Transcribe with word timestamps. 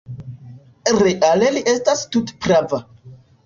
Reale 1.01 1.51
li 1.59 1.65
estas 1.77 2.05
tute 2.17 2.39
prava. 2.49 2.85